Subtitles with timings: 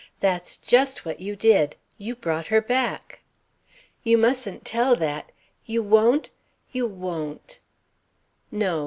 [0.19, 3.19] "That's just what you did you brought her back."
[4.01, 5.31] "You mustn't tell that!
[5.67, 6.31] You won't?
[6.71, 7.59] You won't!"
[8.49, 8.79] "No.